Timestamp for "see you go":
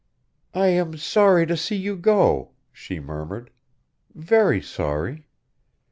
1.55-2.53